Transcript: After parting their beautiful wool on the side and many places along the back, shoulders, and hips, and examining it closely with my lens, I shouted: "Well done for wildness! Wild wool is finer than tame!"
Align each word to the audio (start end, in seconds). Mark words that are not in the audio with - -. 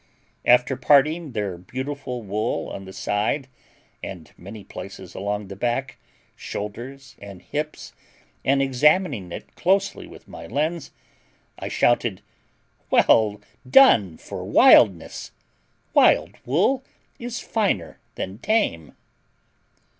After 0.45 0.75
parting 0.75 1.33
their 1.33 1.59
beautiful 1.59 2.23
wool 2.23 2.69
on 2.71 2.85
the 2.85 2.91
side 2.91 3.47
and 4.01 4.31
many 4.35 4.63
places 4.63 5.13
along 5.13 5.47
the 5.47 5.55
back, 5.55 5.97
shoulders, 6.35 7.15
and 7.21 7.39
hips, 7.39 7.93
and 8.43 8.63
examining 8.63 9.31
it 9.31 9.53
closely 9.55 10.07
with 10.07 10.27
my 10.27 10.47
lens, 10.47 10.89
I 11.59 11.67
shouted: 11.67 12.23
"Well 12.89 13.41
done 13.69 14.17
for 14.17 14.43
wildness! 14.43 15.33
Wild 15.93 16.35
wool 16.47 16.83
is 17.19 17.39
finer 17.39 17.99
than 18.15 18.39
tame!" 18.39 18.95